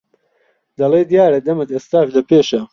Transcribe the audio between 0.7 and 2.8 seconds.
دەڵێ دیارە دەمت ئێستاش لەپێشە